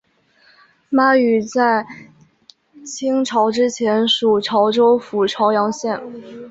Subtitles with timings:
[0.89, 1.85] 妈屿在
[2.83, 6.01] 清朝之前属潮州府潮阳县。